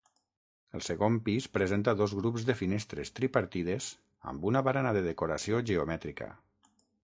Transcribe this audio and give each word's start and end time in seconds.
El 0.77 0.81
segon 0.85 1.17
pis 1.27 1.47
presenta 1.57 1.93
dos 1.99 2.15
grups 2.21 2.47
de 2.47 2.55
finestres 2.63 3.13
tripartides 3.19 3.91
amb 4.33 4.49
una 4.53 4.65
barana 4.71 4.97
de 5.01 5.07
decoració 5.11 5.63
geomètrica. 5.71 6.35